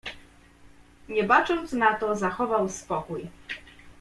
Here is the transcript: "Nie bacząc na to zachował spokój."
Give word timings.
"Nie 1.09 1.23
bacząc 1.23 1.71
na 1.71 1.93
to 1.93 2.15
zachował 2.15 2.69
spokój." 2.69 3.27